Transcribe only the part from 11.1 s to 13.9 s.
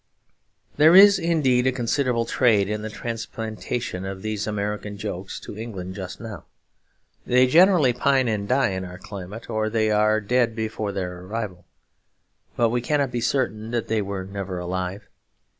arrival; but we cannot be certain that